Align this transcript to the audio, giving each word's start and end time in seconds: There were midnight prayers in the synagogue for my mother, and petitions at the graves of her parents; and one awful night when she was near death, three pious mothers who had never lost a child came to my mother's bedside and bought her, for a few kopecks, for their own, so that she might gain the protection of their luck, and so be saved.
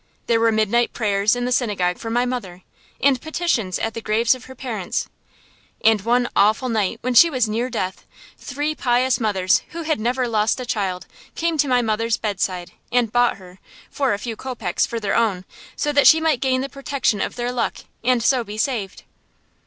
There 0.25 0.39
were 0.39 0.51
midnight 0.51 0.93
prayers 0.93 1.35
in 1.35 1.45
the 1.45 1.51
synagogue 1.51 1.99
for 1.99 2.09
my 2.09 2.25
mother, 2.25 2.63
and 2.99 3.21
petitions 3.21 3.77
at 3.77 3.93
the 3.93 4.01
graves 4.01 4.33
of 4.33 4.45
her 4.45 4.55
parents; 4.55 5.07
and 5.85 6.01
one 6.01 6.27
awful 6.35 6.69
night 6.69 6.97
when 7.01 7.13
she 7.13 7.29
was 7.29 7.47
near 7.47 7.69
death, 7.69 8.07
three 8.35 8.73
pious 8.73 9.19
mothers 9.19 9.61
who 9.73 9.83
had 9.83 9.99
never 9.99 10.27
lost 10.27 10.59
a 10.59 10.65
child 10.65 11.05
came 11.35 11.55
to 11.59 11.67
my 11.67 11.83
mother's 11.83 12.17
bedside 12.17 12.71
and 12.91 13.11
bought 13.11 13.37
her, 13.37 13.59
for 13.91 14.15
a 14.15 14.17
few 14.17 14.35
kopecks, 14.35 14.87
for 14.87 14.99
their 14.99 15.15
own, 15.15 15.45
so 15.75 15.91
that 15.91 16.07
she 16.07 16.19
might 16.19 16.41
gain 16.41 16.61
the 16.61 16.67
protection 16.67 17.21
of 17.21 17.35
their 17.35 17.51
luck, 17.51 17.81
and 18.03 18.23
so 18.23 18.43
be 18.43 18.57
saved. 18.57 19.03